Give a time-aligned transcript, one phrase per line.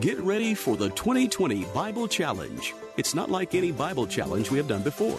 [0.00, 2.74] Get ready for the 2020 Bible Challenge.
[2.98, 5.18] It's not like any Bible challenge we have done before.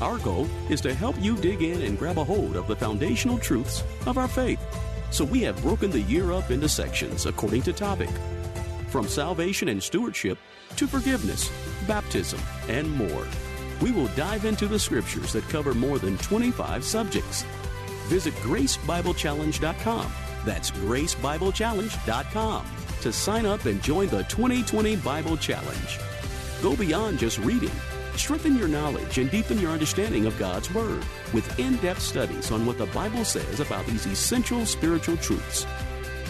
[0.00, 3.38] Our goal is to help you dig in and grab a hold of the foundational
[3.38, 4.60] truths of our faith.
[5.10, 8.08] So we have broken the year up into sections according to topic
[8.86, 10.38] from salvation and stewardship
[10.76, 11.50] to forgiveness,
[11.88, 13.26] baptism, and more.
[13.82, 17.42] We will dive into the scriptures that cover more than 25 subjects.
[18.06, 20.12] Visit gracebiblechallenge.com.
[20.44, 25.98] That's gracebiblechallenge.com to sign up and join the 2020 Bible Challenge.
[26.62, 27.70] Go beyond just reading.
[28.16, 32.66] Strengthen your knowledge and deepen your understanding of God's Word with in depth studies on
[32.66, 35.66] what the Bible says about these essential spiritual truths.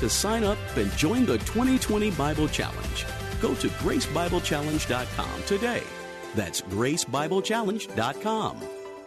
[0.01, 3.07] To sign up and join the 2020 Bible Challenge,
[3.41, 5.83] go to gracebiblechallenge.com today.
[6.35, 8.59] That's gracebiblechallenge.com.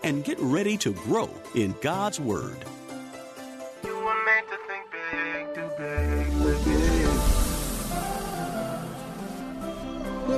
[0.04, 2.58] And get ready to grow in God's Word.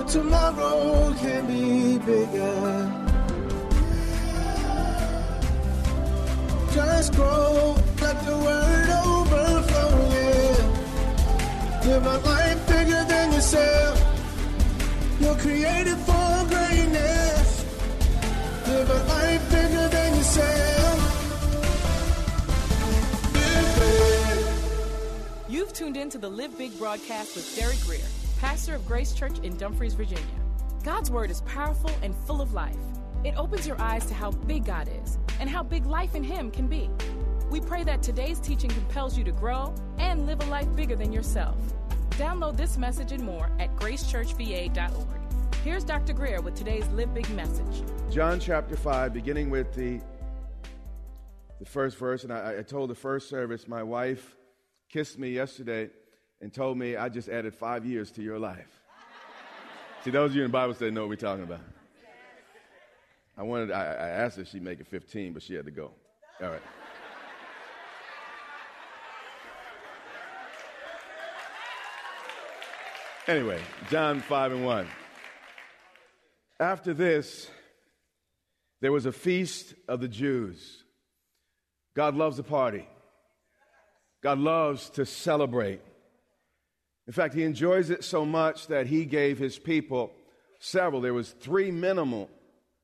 [0.08, 2.92] Tomorrow can be bigger.
[6.74, 10.00] Just grow, let the word overflow.
[11.86, 14.00] Live a life bigger than yourself.
[15.20, 17.66] You're created for greatness.
[18.68, 21.00] Live a life bigger than yourself.
[25.50, 28.08] You've tuned in to the Live Big broadcast with Derek Grier,
[28.44, 30.26] pastor of Grace Church in Dumfries, Virginia.
[30.84, 32.76] God's word is powerful and full of life.
[33.24, 36.52] It opens your eyes to how big God is and how big life in Him
[36.52, 36.90] can be.
[37.50, 41.14] We pray that today's teaching compels you to grow and live a life bigger than
[41.14, 41.56] yourself.
[42.18, 45.56] Download this message and more at gracechurchva.org.
[45.64, 46.12] Here's Dr.
[46.12, 47.82] Grier with today's Live Big message.
[48.12, 50.02] John chapter 5, beginning with the,
[51.60, 52.26] the first verse.
[52.26, 54.36] And I, I told the first service, my wife
[54.90, 55.92] kissed me yesterday
[56.44, 58.82] and told me I just added five years to your life.
[60.04, 61.62] See, those of you in the Bible study know what we're talking about.
[63.38, 65.92] I wanted, I, I asked if she'd make it 15, but she had to go.
[66.42, 66.62] All right.
[73.26, 74.88] Anyway, John 5 and 1.
[76.60, 77.50] After this,
[78.82, 80.84] there was a feast of the Jews.
[81.96, 82.86] God loves a party.
[84.22, 85.80] God loves to celebrate.
[87.08, 90.12] In fact, he enjoys it so much that he gave his people
[90.60, 91.02] several.
[91.02, 92.30] There was three minimal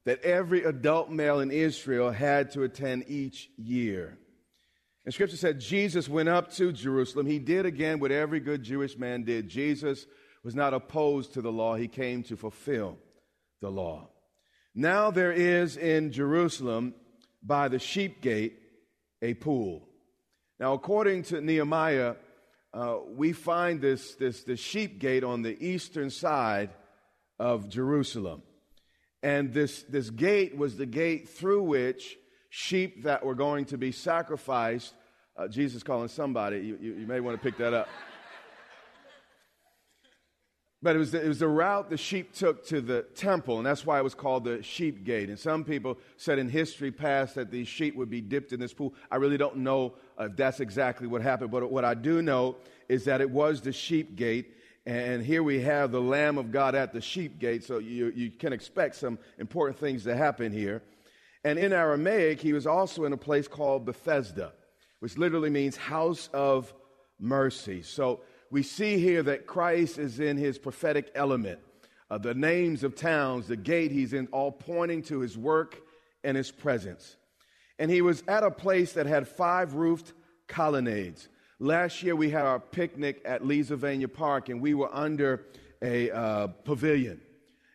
[0.06, 4.18] that every adult male in Israel had to attend each year.
[5.06, 7.25] And scripture said Jesus went up to Jerusalem.
[7.25, 9.50] He did again what every good Jewish man did.
[9.50, 10.06] Jesus
[10.44, 12.97] was not opposed to the law, he came to fulfill
[13.62, 14.09] the law.
[14.75, 16.94] Now there is in Jerusalem
[17.44, 18.58] by the sheep gate
[19.22, 19.88] a pool.
[20.59, 22.16] Now, according to Nehemiah,
[22.74, 26.69] uh, we find this, this, this sheep gate on the eastern side
[27.40, 28.44] of Jerusalem.
[29.24, 32.18] And this, this gate was the gate through which
[32.50, 34.94] sheep that were going to be sacrificed,
[35.38, 37.88] uh, Jesus calling somebody, you, you, you may want to pick that up.
[40.81, 43.66] But it was, the, it was the route the sheep took to the temple, and
[43.66, 45.28] that's why it was called the sheep gate.
[45.28, 48.74] And some people said in history past that these sheep would be dipped in this
[48.74, 48.94] pool.
[49.12, 52.57] I really don't know if that's exactly what happened, but what I do know
[52.88, 54.56] is that it was the sheep gate.
[54.85, 58.31] And here we have the Lamb of God at the sheep gate, so you, you
[58.31, 60.81] can expect some important things to happen here.
[61.44, 64.52] And in Aramaic, he was also in a place called Bethesda,
[65.00, 66.74] which literally means house of
[67.19, 67.81] mercy.
[67.81, 68.22] So
[68.52, 71.59] we see here that Christ is in his prophetic element.
[72.09, 75.79] Uh, the names of towns, the gate he's in, all pointing to his work
[76.23, 77.16] and his presence.
[77.78, 80.14] And he was at a place that had five roofed
[80.49, 81.29] colonnades.
[81.59, 85.46] Last year we had our picnic at Leesylvania Park, and we were under
[85.81, 87.22] a uh, pavilion.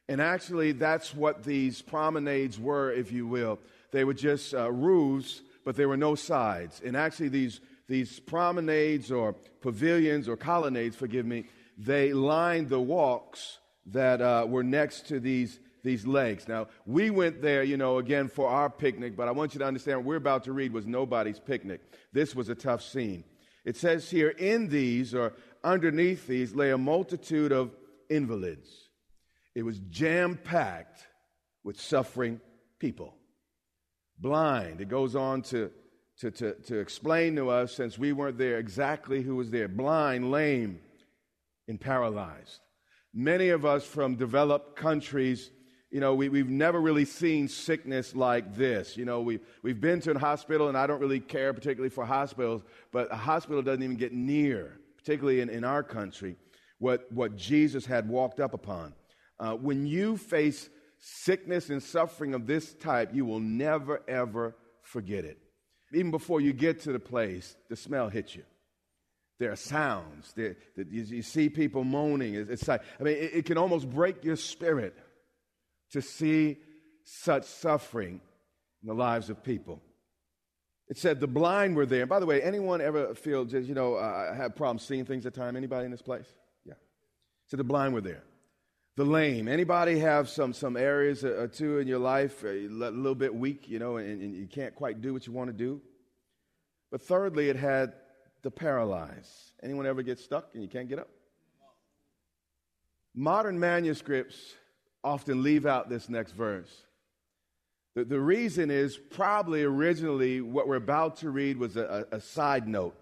[0.08, 3.58] And actually, that's what these promenades were, if you will.
[3.90, 6.82] They were just uh, roofs, but there were no sides.
[6.84, 11.44] And actually, these these promenades or pavilions or colonnades, forgive me,
[11.76, 16.48] they lined the walks that uh, were next to these, these lakes.
[16.48, 19.66] Now, we went there, you know, again for our picnic, but I want you to
[19.66, 21.82] understand what we're about to read was nobody's picnic.
[22.12, 23.22] This was a tough scene.
[23.64, 27.76] It says here, in these or underneath these lay a multitude of
[28.08, 28.68] invalids.
[29.54, 31.06] It was jam packed
[31.62, 32.40] with suffering
[32.78, 33.14] people.
[34.18, 34.80] Blind.
[34.80, 35.70] It goes on to,
[36.18, 40.30] to, to, to explain to us, since we weren't there, exactly who was there blind,
[40.30, 40.80] lame,
[41.68, 42.60] and paralyzed.
[43.12, 45.50] Many of us from developed countries
[45.94, 48.96] you know, we, we've never really seen sickness like this.
[48.96, 52.04] You know, we, we've been to a hospital, and I don't really care particularly for
[52.04, 56.34] hospitals, but a hospital doesn't even get near, particularly in, in our country,
[56.80, 58.92] what, what Jesus had walked up upon.
[59.38, 60.68] Uh, when you face
[60.98, 65.38] sickness and suffering of this type, you will never, ever forget it.
[65.92, 68.42] Even before you get to the place, the smell hits you.
[69.38, 70.32] There are sounds.
[70.34, 70.56] There,
[70.90, 72.34] you, see people moaning.
[72.34, 74.96] It's, it's like, I mean, it, it can almost break your spirit
[75.94, 76.58] to see
[77.04, 78.20] such suffering
[78.82, 79.80] in the lives of people.
[80.88, 82.00] It said the blind were there.
[82.00, 85.24] And by the way, anyone ever feel just, you know, uh, have problems seeing things
[85.24, 85.54] at time?
[85.54, 86.26] Anybody in this place?
[86.64, 86.74] Yeah.
[87.46, 88.24] So the blind were there.
[88.96, 89.46] The lame.
[89.46, 93.78] Anybody have some, some areas or two in your life a little bit weak, you
[93.78, 95.80] know, and, and you can't quite do what you want to do?
[96.90, 97.92] But thirdly, it had
[98.42, 99.52] the paralyzed.
[99.62, 101.08] Anyone ever get stuck and you can't get up?
[103.14, 104.54] Modern manuscripts
[105.04, 106.84] often leave out this next verse.
[107.94, 112.20] The, the reason is probably originally what we're about to read was a, a, a
[112.20, 112.96] side note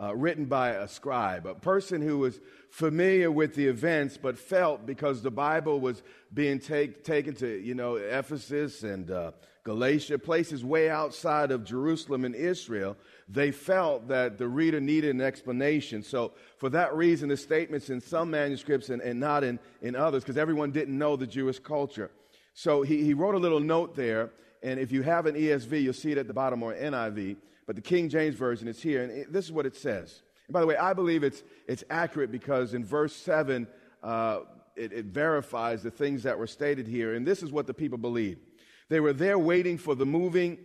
[0.00, 2.38] uh, written by a scribe, a person who was
[2.70, 6.02] familiar with the events, but felt because the Bible was
[6.34, 9.30] being take, taken to, you know, Ephesus and uh,
[9.64, 12.96] Galatia, places way outside of Jerusalem and Israel,
[13.26, 16.02] they felt that the reader needed an explanation.
[16.02, 20.22] So, for that reason, the statements in some manuscripts and, and not in, in others,
[20.22, 22.10] because everyone didn't know the Jewish culture.
[22.52, 24.30] So, he, he wrote a little note there,
[24.62, 27.36] and if you have an ESV, you'll see it at the bottom or NIV
[27.66, 30.22] but the King James Version is here, and it, this is what it says.
[30.46, 33.66] And by the way, I believe it's, it's accurate because in verse 7,
[34.02, 34.40] uh,
[34.76, 37.14] it, it verifies the things that were stated here.
[37.14, 38.40] And this is what the people believed
[38.88, 40.58] they were there waiting for the moving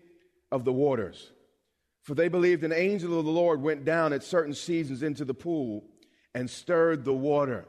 [0.51, 1.31] of the waters.
[2.03, 5.33] For they believed an angel of the Lord went down at certain seasons into the
[5.33, 5.85] pool
[6.35, 7.65] and stirred the water.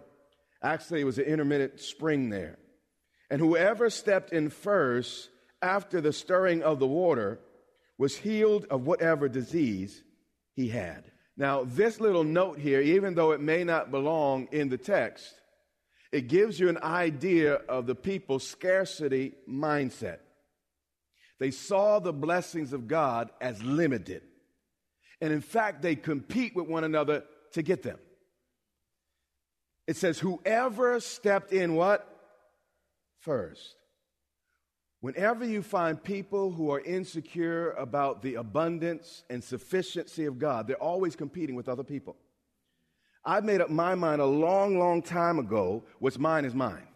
[0.62, 2.58] Actually, it was an intermittent spring there.
[3.31, 5.31] And whoever stepped in first
[5.62, 7.40] after the stirring of the water
[8.02, 10.02] was healed of whatever disease
[10.56, 11.04] he had.
[11.37, 15.32] Now, this little note here, even though it may not belong in the text,
[16.10, 20.19] it gives you an idea of the people's scarcity mindset.
[21.38, 24.22] They saw the blessings of God as limited.
[25.20, 27.22] And in fact, they compete with one another
[27.52, 28.00] to get them.
[29.87, 32.05] It says, whoever stepped in what?
[33.20, 33.76] First.
[35.02, 40.76] Whenever you find people who are insecure about the abundance and sufficiency of God, they're
[40.76, 42.16] always competing with other people.
[43.25, 46.87] I made up my mind a long, long time ago what's mine is mine.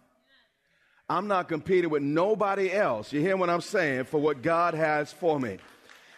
[1.09, 3.13] I'm not competing with nobody else.
[3.13, 4.05] You hear what I'm saying?
[4.05, 5.59] For what God has for me.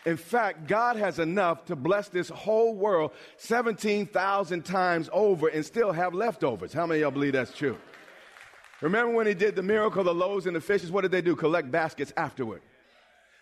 [0.05, 5.93] In fact, God has enough to bless this whole world 17,000 times over and still
[5.93, 6.75] have leftovers.
[6.75, 7.79] How many of y'all believe that's true?
[8.80, 10.90] Remember when he did the miracle, the loaves and the fishes?
[10.90, 11.34] What did they do?
[11.34, 12.62] Collect baskets afterward.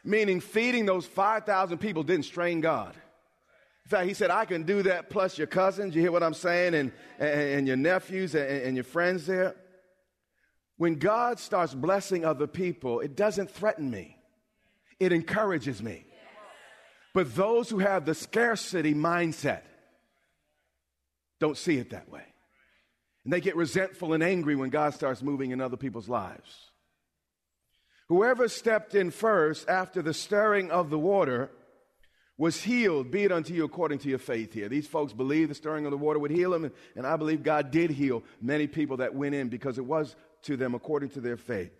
[0.02, 2.94] Meaning feeding those 5,000 people didn't strain God.
[3.84, 5.94] In fact, he said, I can do that plus your cousins.
[5.94, 6.74] You hear what I'm saying?
[6.74, 9.54] And, and, and your nephews and, and your friends there.
[10.76, 14.16] When God starts blessing other people, it doesn't threaten me,
[14.98, 16.04] it encourages me.
[17.14, 19.62] But those who have the scarcity mindset
[21.40, 22.24] don't see it that way.
[23.26, 26.70] And they get resentful and angry when God starts moving in other people's lives.
[28.08, 31.50] Whoever stepped in first after the stirring of the water
[32.38, 34.68] was healed, be it unto you according to your faith here.
[34.68, 37.42] These folks believed the stirring of the water would heal them, and, and I believe
[37.42, 41.20] God did heal many people that went in because it was to them according to
[41.20, 41.72] their faith.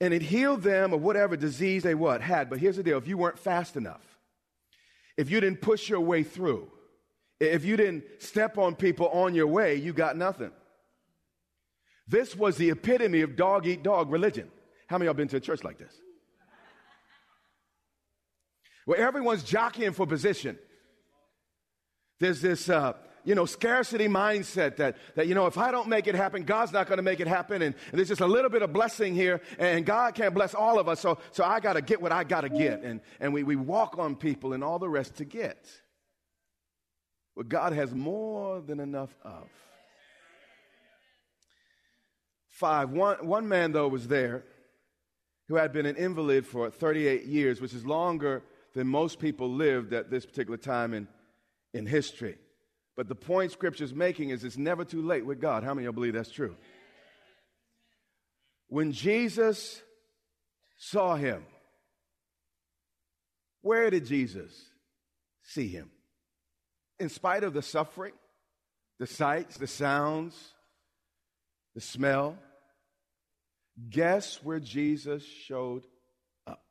[0.00, 2.48] And it healed them of whatever disease they what had.
[2.48, 4.18] But here's the deal: if you weren't fast enough,
[5.18, 6.70] if you didn't push your way through,
[7.42, 10.52] if you didn't step on people on your way, you got nothing.
[12.06, 14.50] This was the epitome of dog eat dog religion.
[14.86, 15.94] How many of y'all been to a church like this?
[18.84, 20.58] Where everyone's jockeying for position.
[22.18, 22.94] There's this, uh,
[23.24, 26.72] you know, scarcity mindset that, that, you know, if I don't make it happen, God's
[26.72, 27.62] not going to make it happen.
[27.62, 30.78] And, and, there's just a little bit of blessing here, and God can't bless all
[30.78, 31.00] of us.
[31.00, 32.82] So, so I got to get what I got to get.
[32.82, 35.68] And, and we, we walk on people and all the rest to get
[37.34, 39.48] what God has more than enough of.
[42.48, 44.44] Five, one, one man, though, was there
[45.48, 48.42] who had been an invalid for 38 years, which is longer
[48.74, 51.08] than most people lived at this particular time in,
[51.74, 52.36] in history.
[52.96, 55.64] But the point Scripture's making is it's never too late with God.
[55.64, 56.56] How many of you believe that's true?
[58.68, 59.82] When Jesus
[60.78, 61.44] saw him,
[63.62, 64.52] where did Jesus
[65.42, 65.90] see him?
[66.98, 68.12] In spite of the suffering,
[68.98, 70.54] the sights, the sounds,
[71.74, 72.36] the smell,
[73.90, 75.84] guess where Jesus showed
[76.46, 76.62] up?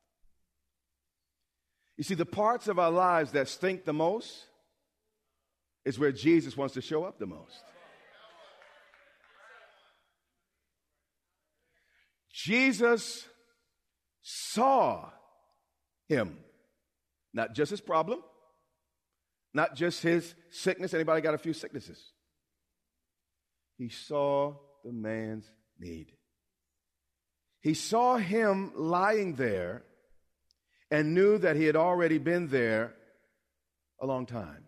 [1.97, 4.45] You see, the parts of our lives that stink the most
[5.83, 7.63] is where Jesus wants to show up the most.
[12.31, 13.27] Jesus
[14.21, 15.09] saw
[16.07, 16.37] him,
[17.33, 18.21] not just his problem,
[19.53, 20.93] not just his sickness.
[20.93, 22.11] Anybody got a few sicknesses?
[23.77, 26.13] He saw the man's need.
[27.61, 29.83] He saw him lying there
[30.89, 32.93] and knew that he had already been there
[34.01, 34.65] a long time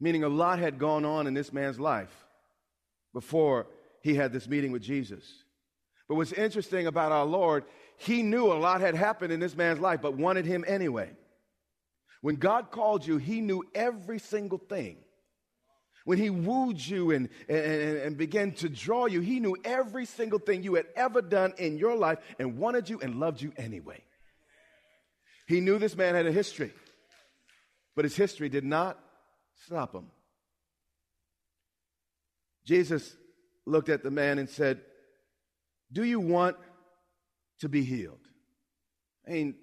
[0.00, 2.12] meaning a lot had gone on in this man's life
[3.12, 3.66] before
[4.02, 5.44] he had this meeting with Jesus.
[6.08, 7.64] But what's interesting about our Lord,
[7.96, 11.10] he knew a lot had happened in this man's life, but wanted him anyway.
[12.20, 14.98] When God called you, he knew every single thing.
[16.04, 20.38] When he wooed you and, and, and began to draw you, he knew every single
[20.38, 24.02] thing you had ever done in your life and wanted you and loved you anyway.
[25.46, 26.72] He knew this man had a history,
[27.94, 28.98] but his history did not
[29.64, 30.06] Stop him.
[32.64, 33.16] Jesus
[33.66, 34.80] looked at the man and said,
[35.92, 36.56] Do you want
[37.60, 38.20] to be healed?
[39.26, 39.54] I mean,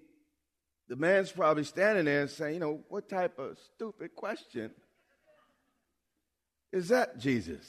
[0.88, 4.72] the man's probably standing there and saying, You know, what type of stupid question
[6.72, 7.65] is that, Jesus?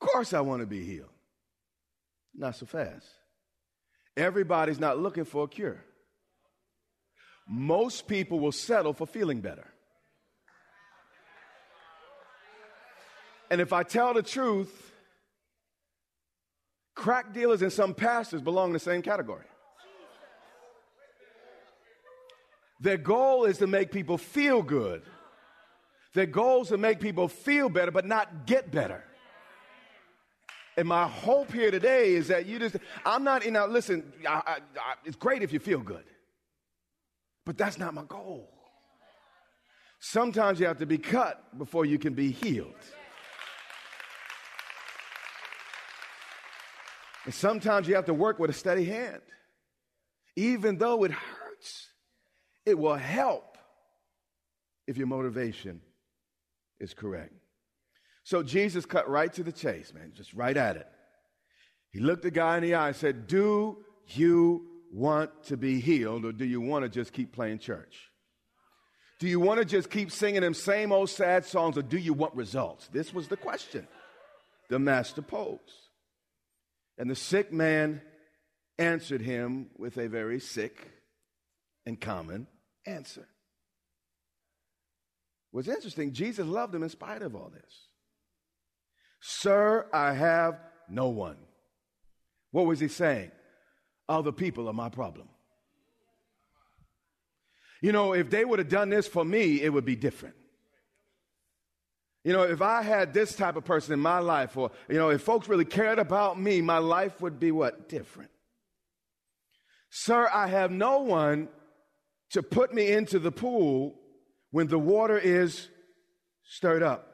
[0.00, 1.08] Of course I want to be healed.
[2.34, 3.06] Not so fast.
[4.16, 5.84] Everybody's not looking for a cure.
[7.48, 9.66] Most people will settle for feeling better.
[13.50, 14.92] And if I tell the truth,
[16.94, 19.44] crack dealers and some pastors belong in the same category.
[22.80, 25.02] Their goal is to make people feel good.
[26.14, 29.04] Their goal is to make people feel better, but not get better.
[30.76, 32.76] And my hope here today is that you just,
[33.06, 36.04] I'm not, you know, listen, I, I, I, it's great if you feel good,
[37.44, 38.50] but that's not my goal.
[40.00, 42.74] Sometimes you have to be cut before you can be healed.
[47.24, 49.22] And sometimes you have to work with a steady hand.
[50.36, 51.88] Even though it hurts,
[52.66, 53.58] it will help
[54.86, 55.80] if your motivation
[56.80, 57.32] is correct.
[58.24, 60.86] So Jesus cut right to the chase, man, just right at it.
[61.90, 63.78] He looked the guy in the eye and said, Do
[64.08, 68.10] you want to be healed or do you want to just keep playing church?
[69.20, 72.12] Do you want to just keep singing them same old sad songs or do you
[72.12, 72.88] want results?
[72.92, 73.86] This was the question
[74.70, 75.60] the master posed.
[76.98, 78.00] And the sick man
[78.78, 80.90] answered him with a very sick
[81.86, 82.46] and common
[82.86, 83.26] answer.
[85.50, 87.88] What's interesting, Jesus loved him in spite of all this.
[89.20, 91.36] Sir, I have no one.
[92.50, 93.30] What was he saying?
[94.08, 95.28] Other people are my problem.
[97.80, 100.34] You know, if they would have done this for me, it would be different.
[102.24, 105.10] You know, if I had this type of person in my life, or, you know,
[105.10, 107.88] if folks really cared about me, my life would be what?
[107.88, 108.30] Different.
[109.90, 111.48] Sir, I have no one
[112.30, 113.94] to put me into the pool
[114.50, 115.68] when the water is
[116.44, 117.10] stirred up.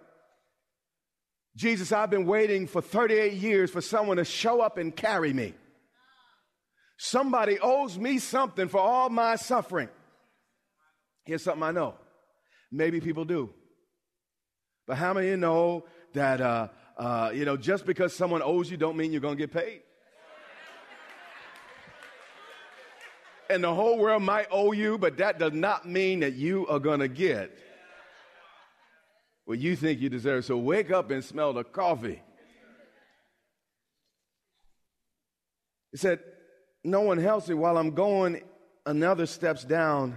[1.56, 5.54] Jesus, I've been waiting for 38 years for someone to show up and carry me.
[6.96, 9.88] Somebody owes me something for all my suffering.
[11.24, 11.94] Here's something I know.
[12.70, 13.50] Maybe people do.
[14.86, 18.76] But how many you know that, uh, uh, you know, just because someone owes you
[18.76, 19.82] don't mean you're going to get paid?
[23.50, 26.78] And the whole world might owe you, but that does not mean that you are
[26.78, 27.56] going to get
[29.44, 30.44] what you think you deserve.
[30.44, 32.22] So wake up and smell the coffee.
[35.90, 36.20] He said,
[36.84, 38.42] No one helps me while I'm going
[38.86, 40.16] another steps down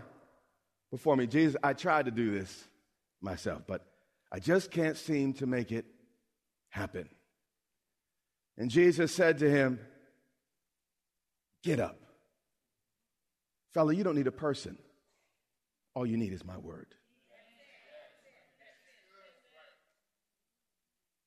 [0.92, 1.26] before me.
[1.26, 2.68] Jesus, I tried to do this
[3.20, 3.84] myself, but
[4.32, 5.86] I just can't seem to make it
[6.70, 7.10] happen.
[8.58, 9.80] And Jesus said to him,
[11.64, 12.03] Get up.
[13.74, 14.78] Fella, you don't need a person.
[15.96, 16.88] All you need is my word.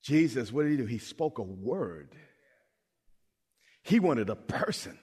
[0.03, 0.85] Jesus, what did he do?
[0.85, 2.15] He spoke a word.
[3.83, 4.93] He wanted a person,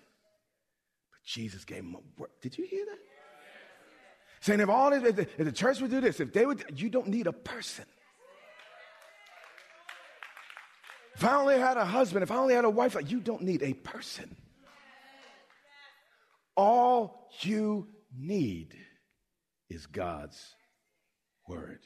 [1.10, 2.30] but Jesus gave him a word.
[2.40, 2.98] Did you hear that?
[4.40, 6.64] Saying if all this, if the, if the church would do this, if they would,
[6.74, 7.84] you don't need a person.
[11.14, 13.62] If I only had a husband, if I only had a wife, you don't need
[13.62, 14.36] a person.
[16.56, 18.76] All you need
[19.68, 20.54] is God's
[21.49, 21.80] word.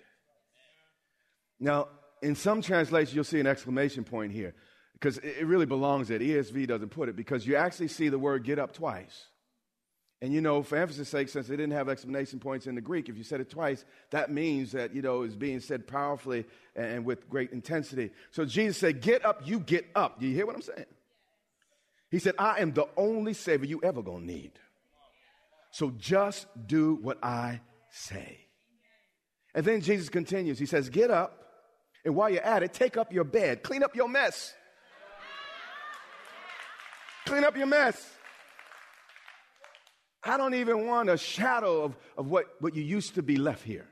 [1.61, 1.89] Now,
[2.23, 4.55] in some translations, you'll see an exclamation point here
[4.95, 6.19] because it really belongs there.
[6.19, 9.27] ESV doesn't put it because you actually see the word get up twice.
[10.21, 13.09] And you know, for emphasis sake, since they didn't have exclamation points in the Greek,
[13.09, 16.45] if you said it twice, that means that, you know, it's being said powerfully
[16.75, 18.11] and with great intensity.
[18.33, 20.19] So Jesus said, Get up, you get up.
[20.19, 20.87] Do you hear what I'm saying?
[22.11, 24.53] He said, I am the only Savior you ever gonna need.
[25.71, 27.61] So just do what I
[27.91, 28.47] say.
[29.55, 30.59] And then Jesus continues.
[30.59, 31.39] He says, Get up,
[32.05, 34.55] and while you're at it, take up your bed, clean up your mess.
[37.27, 38.11] Clean up your mess.
[40.23, 43.63] I don't even want a shadow of, of what, what you used to be left
[43.63, 43.87] here.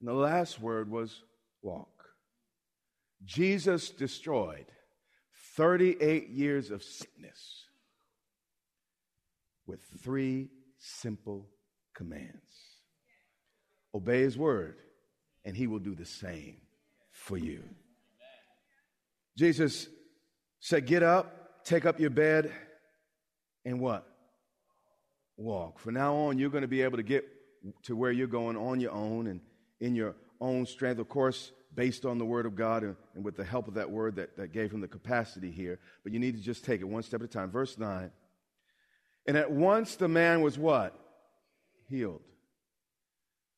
[0.00, 1.22] And the last word was
[1.62, 1.88] walk.
[3.24, 4.66] Jesus destroyed
[5.60, 7.66] 38 years of sickness
[9.66, 10.48] with three
[10.78, 11.46] simple
[11.92, 12.32] commands
[13.94, 14.76] obey his word,
[15.44, 16.56] and he will do the same
[17.10, 17.62] for you.
[19.36, 19.86] Jesus
[20.60, 22.50] said, Get up, take up your bed,
[23.66, 24.06] and what?
[25.36, 25.78] Walk.
[25.78, 27.26] From now on, you're going to be able to get
[27.82, 29.42] to where you're going on your own and
[29.78, 33.36] in your own strength, of course, based on the Word of God and, and with
[33.36, 35.78] the help of that Word that, that gave him the capacity here.
[36.02, 37.50] But you need to just take it one step at a time.
[37.50, 38.10] Verse 9.
[39.26, 40.98] And at once the man was what?
[41.88, 42.22] Healed.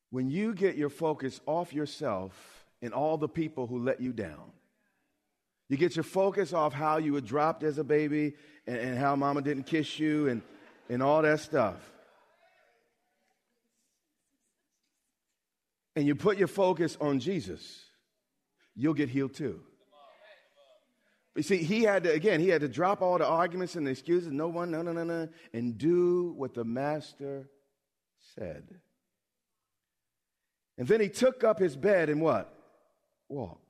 [0.09, 4.51] When you get your focus off yourself and all the people who let you down,
[5.69, 8.35] you get your focus off how you were dropped as a baby
[8.67, 10.43] and, and how mama didn't kiss you and,
[10.89, 11.77] and all that stuff.
[15.95, 17.85] And you put your focus on Jesus,
[18.75, 19.61] you'll get healed too.
[21.33, 23.91] But see, he had to, again, he had to drop all the arguments and the
[23.91, 27.49] excuses, no one, no, no, no, no, and do what the master
[28.35, 28.63] said.
[30.77, 32.53] And then he took up his bed and what?
[33.29, 33.61] Walked.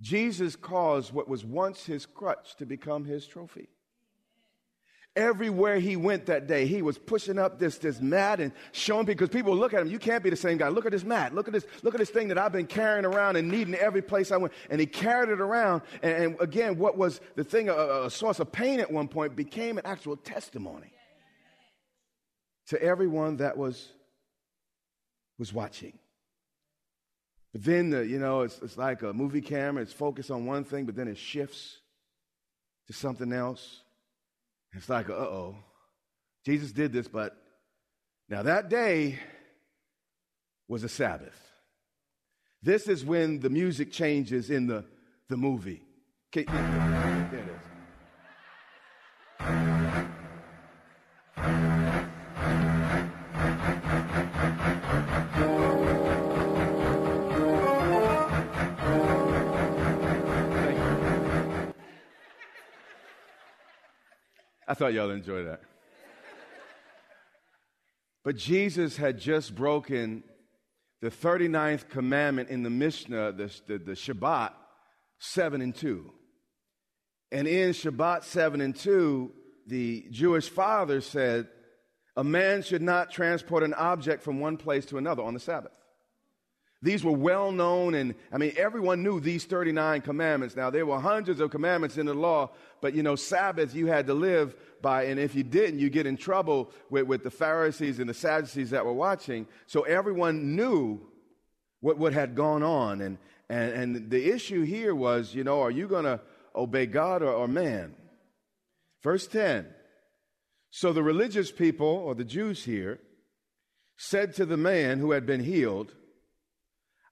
[0.00, 3.68] Jesus caused what was once his crutch to become his trophy.
[5.16, 9.26] Everywhere he went that day, he was pushing up this, this mat and showing people,
[9.26, 10.68] because people look at him, you can't be the same guy.
[10.68, 11.34] Look at this mat.
[11.34, 14.02] Look at this, look at this thing that I've been carrying around and needing every
[14.02, 14.52] place I went.
[14.70, 15.82] And he carried it around.
[16.02, 19.34] And, and again, what was the thing, a, a source of pain at one point,
[19.34, 20.92] became an actual testimony
[22.68, 23.88] to everyone that was,
[25.38, 25.98] was watching.
[27.52, 29.82] But then, the, you know, it's, it's like a movie camera.
[29.82, 31.78] It's focused on one thing, but then it shifts
[32.86, 33.82] to something else.
[34.72, 35.56] It's like, uh oh,
[36.44, 37.36] Jesus did this, but
[38.28, 39.18] now that day
[40.68, 41.38] was a Sabbath.
[42.62, 44.84] This is when the music changes in the,
[45.28, 45.82] the movie.
[46.28, 47.79] Okay, there it is.
[64.70, 65.62] I thought y'all enjoy that.
[68.22, 70.22] But Jesus had just broken
[71.00, 74.52] the 39th commandment in the Mishnah, the, the, the, Shabbat
[75.18, 76.12] 7 and 2.
[77.32, 79.32] And in Shabbat 7 and 2,
[79.66, 81.48] the Jewish father said,
[82.16, 85.79] a man should not transport an object from one place to another on the Sabbath.
[86.82, 90.56] These were well known, and I mean, everyone knew these 39 commandments.
[90.56, 94.06] Now, there were hundreds of commandments in the law, but you know, Sabbath you had
[94.06, 97.98] to live by, and if you didn't, you get in trouble with, with the Pharisees
[97.98, 99.46] and the Sadducees that were watching.
[99.66, 101.00] So everyone knew
[101.80, 103.02] what, what had gone on.
[103.02, 103.18] And,
[103.50, 106.20] and, and the issue here was, you know, are you going to
[106.56, 107.94] obey God or, or man?
[109.02, 109.66] Verse 10.
[110.70, 113.00] So the religious people, or the Jews here,
[113.98, 115.94] said to the man who had been healed,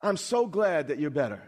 [0.01, 1.43] I'm so glad that you're better.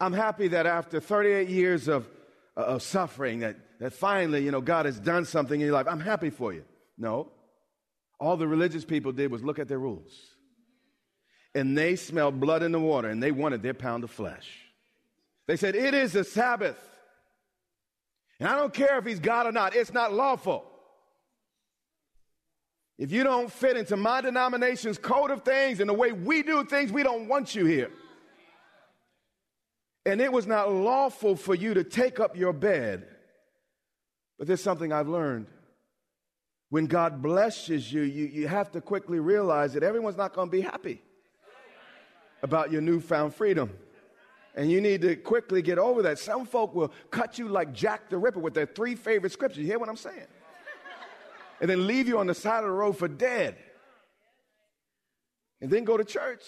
[0.00, 2.08] I'm happy that after 38 years of,
[2.56, 5.86] uh, of suffering, that, that finally, you know, God has done something in your life.
[5.88, 6.64] I'm happy for you.
[6.96, 7.30] No.
[8.18, 10.12] All the religious people did was look at their rules.
[11.54, 14.48] And they smelled blood in the water and they wanted their pound of flesh.
[15.46, 16.78] They said, It is a Sabbath.
[18.38, 20.69] And I don't care if he's God or not, it's not lawful.
[23.00, 26.62] If you don't fit into my denomination's code of things and the way we do
[26.66, 27.90] things, we don't want you here.
[30.04, 33.06] And it was not lawful for you to take up your bed.
[34.38, 35.46] But there's something I've learned.
[36.68, 40.52] when God blesses you, you, you have to quickly realize that everyone's not going to
[40.52, 41.00] be happy
[42.42, 43.70] about your newfound freedom.
[44.54, 46.18] And you need to quickly get over that.
[46.18, 49.60] Some folk will cut you like Jack the Ripper with their three favorite scriptures.
[49.60, 50.26] You hear what I'm saying?
[51.60, 53.56] And then leave you on the side of the road for dead.
[55.60, 56.42] And then go to church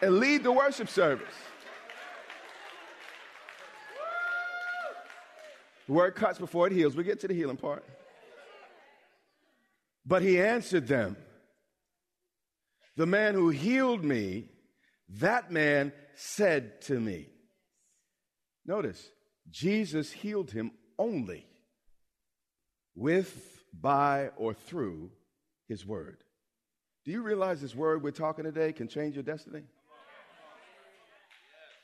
[0.00, 1.34] and lead the worship service.
[5.86, 6.96] The word cuts before it heals.
[6.96, 7.84] We get to the healing part.
[10.04, 11.16] But he answered them,
[12.96, 14.48] The man who healed me,
[15.08, 17.28] that man said to me.
[18.64, 19.10] Notice,
[19.50, 21.46] Jesus healed him only
[22.96, 25.10] with, by, or through
[25.68, 26.18] his word.
[27.04, 29.62] Do you realize this word we're talking today can change your destiny?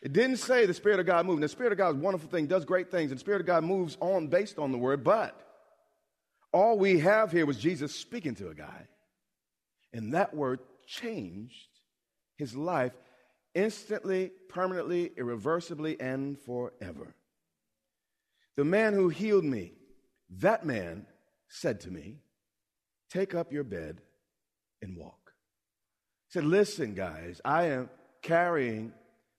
[0.03, 1.43] It didn't say the Spirit of God moved.
[1.43, 3.47] The Spirit of God is a wonderful thing, does great things, and the Spirit of
[3.47, 5.39] God moves on based on the word, but
[6.53, 8.89] all we have here was Jesus speaking to a guy,
[9.93, 11.69] and that word changed
[12.37, 12.93] his life
[13.55, 17.15] instantly, permanently, irreversibly, and forever.
[18.57, 19.73] The man who healed me,
[20.39, 21.07] that man
[21.49, 22.17] said to me,
[23.11, 24.01] Take up your bed
[24.81, 25.33] and walk.
[26.29, 27.91] He said, Listen, guys, I am
[28.23, 28.93] carrying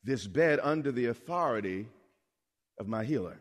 [0.04, 1.88] this bed under the authority
[2.80, 3.40] of my healer.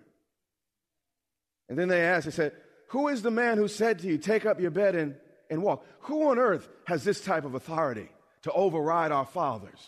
[1.68, 2.52] And then they asked, they said,
[2.90, 5.16] Who is the man who said to you, Take up your bed and,
[5.50, 5.84] and walk?
[6.02, 8.08] Who on earth has this type of authority
[8.42, 9.80] to override our fathers?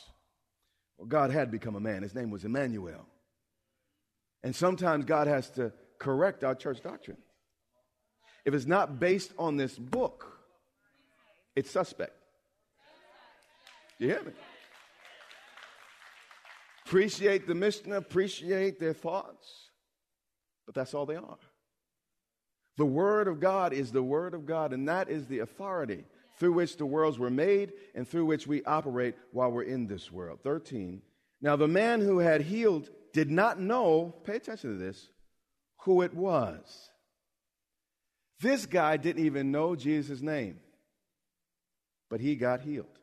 [0.98, 2.02] Well, God had become a man.
[2.02, 3.06] His name was Emmanuel.
[4.42, 7.16] And sometimes God has to correct our church doctrine.
[8.44, 10.38] If it's not based on this book,
[11.56, 12.12] it's suspect.
[13.98, 14.32] Do You hear me?
[16.86, 19.70] Appreciate the Mishnah, appreciate their thoughts,
[20.66, 21.38] but that's all they are.
[22.76, 26.04] The Word of God is the Word of God, and that is the authority
[26.38, 30.10] through which the worlds were made and through which we operate while we're in this
[30.10, 30.40] world.
[30.42, 31.00] 13.
[31.40, 35.08] Now, the man who had healed did not know, pay attention to this,
[35.82, 36.90] who it was.
[38.44, 40.60] This guy didn't even know Jesus' name,
[42.10, 42.98] but he got healed.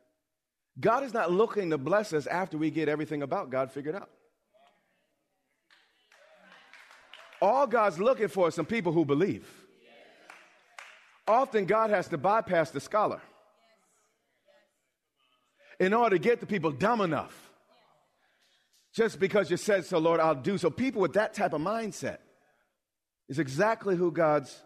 [0.78, 4.08] God is not looking to bless us after we get everything about God figured out.
[7.40, 9.44] All God's looking for is some people who believe.
[11.26, 13.20] Often God has to bypass the scholar
[15.80, 17.50] in order to get the people dumb enough.
[18.94, 20.70] Just because you said so, Lord, I'll do so.
[20.70, 22.18] People with that type of mindset
[23.28, 24.56] is exactly who God's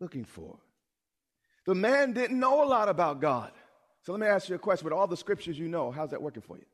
[0.00, 0.58] looking for.
[1.66, 3.50] The man didn't know a lot about God.
[4.02, 4.84] So let me ask you a question.
[4.84, 6.64] With all the scriptures you know, how's that working for you?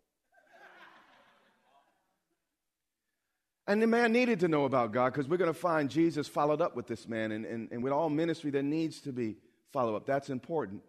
[3.67, 6.61] And the man needed to know about God because we're going to find Jesus followed
[6.61, 7.33] up with this man.
[7.33, 9.37] And, and, and with all ministry, there needs to be
[9.73, 10.05] follow up.
[10.05, 10.83] That's important.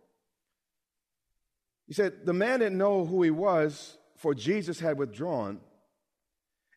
[1.88, 5.60] He said, The man didn't know who he was, for Jesus had withdrawn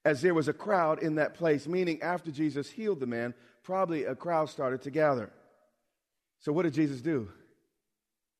[0.04, 4.04] as there was a crowd in that place, meaning after Jesus healed the man, probably
[4.04, 5.32] a crowd started to gather.
[6.40, 7.28] So what did Jesus do?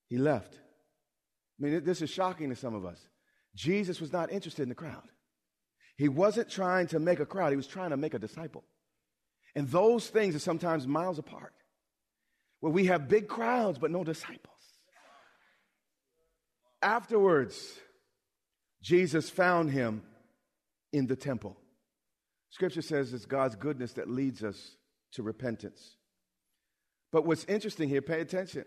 [0.09, 0.55] He left.
[0.55, 3.01] I mean, this is shocking to some of us.
[3.55, 5.09] Jesus was not interested in the crowd.
[5.97, 8.65] He wasn't trying to make a crowd, he was trying to make a disciple.
[9.55, 11.55] And those things are sometimes miles apart,
[12.61, 14.53] where we have big crowds but no disciples.
[16.83, 17.57] Afterwards,
[18.83, 20.03] Jesus found him
[20.93, 21.57] in the temple.
[22.51, 24.77] Scripture says it's God's goodness that leads us
[25.13, 25.96] to repentance.
[27.13, 28.65] But what's interesting here, pay attention.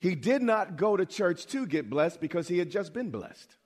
[0.00, 3.56] He did not go to church to get blessed because he had just been blessed.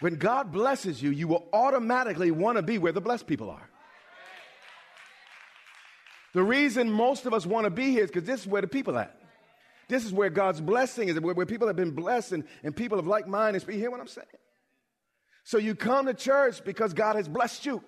[0.00, 3.68] When God blesses you, you will automatically want to be where the blessed people are.
[6.32, 8.68] The reason most of us want to be here is because this is where the
[8.68, 9.16] people at.
[9.88, 12.98] This is where God's blessing is, where, where people have been blessed and, and people
[12.98, 13.62] of like mind.
[13.68, 14.26] You hear what I'm saying?
[15.42, 17.82] So you come to church because God has blessed you.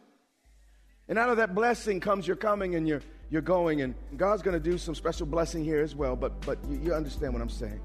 [1.08, 4.60] And out of that blessing comes your coming and your, you're going, and God's going
[4.60, 7.48] to do some special blessing here as well, but, but you, you understand what I'm
[7.48, 7.80] saying.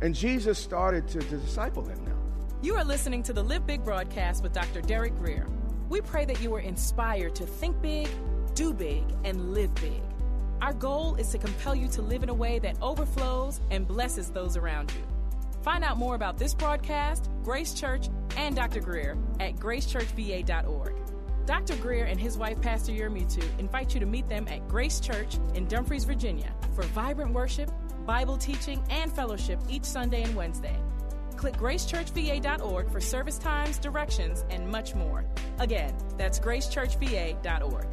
[0.00, 2.16] And Jesus started to, to disciple him now.
[2.62, 4.80] You are listening to the Live Big broadcast with Dr.
[4.80, 5.46] Derek Grier.
[5.88, 8.08] We pray that you are inspired to think big,
[8.54, 10.02] do big, and live big.
[10.62, 14.30] Our goal is to compel you to live in a way that overflows and blesses
[14.30, 15.02] those around you.
[15.62, 18.80] Find out more about this broadcast, Grace Church, and Dr.
[18.80, 21.09] Grier at gracechurchva.org.
[21.50, 21.74] Dr.
[21.82, 25.66] Grier and his wife, Pastor Yermutu, invite you to meet them at Grace Church in
[25.66, 27.72] Dumfries, Virginia, for vibrant worship,
[28.06, 30.76] Bible teaching, and fellowship each Sunday and Wednesday.
[31.36, 35.24] click gracechurchva.org for service times, directions, and much more.
[35.58, 37.86] Again, that's gracechurchva.org.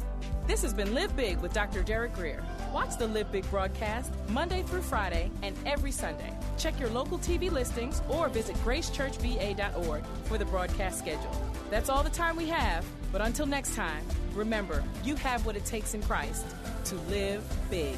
[0.46, 1.82] This has been Live Big with Dr.
[1.82, 2.44] Derek Grier.
[2.72, 6.32] Watch the Live Big broadcast Monday through Friday and every Sunday.
[6.58, 11.32] Check your local TV listings or visit gracechurchva.org for the broadcast schedule.
[11.70, 15.64] That's all the time we have, but until next time, remember, you have what it
[15.64, 16.46] takes in Christ
[16.84, 17.96] to live big.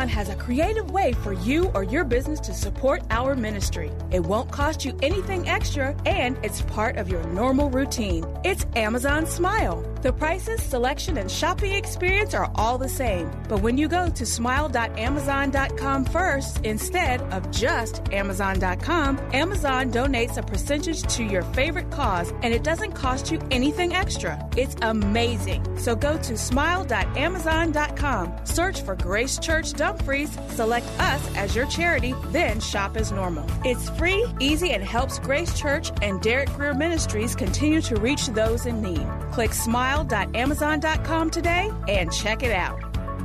[0.00, 3.90] Amazon has a creative way for you or your business to support our ministry.
[4.10, 8.24] It won't cost you anything extra, and it's part of your normal routine.
[8.42, 9.84] It's Amazon Smile.
[10.02, 13.30] The prices, selection, and shopping experience are all the same.
[13.48, 21.02] But when you go to smile.amazon.com first instead of just amazon.com, Amazon donates a percentage
[21.14, 24.38] to your favorite cause and it doesn't cost you anything extra.
[24.56, 25.78] It's amazing.
[25.78, 32.60] So go to smile.amazon.com, search for Grace Church Dumfries, select us as your charity, then
[32.60, 33.44] shop as normal.
[33.64, 38.66] It's free, easy, and helps Grace Church and Derek Grier Ministries continue to reach those
[38.66, 39.04] in need.
[39.32, 42.80] Click smile.amazon.com today and check it out.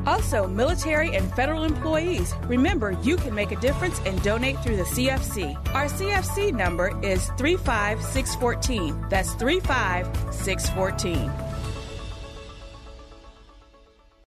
[0.07, 4.83] Also, military and federal employees, remember you can make a difference and donate through the
[4.83, 5.55] CFC.
[5.75, 9.05] Our CFC number is 35614.
[9.09, 11.44] That's 35614.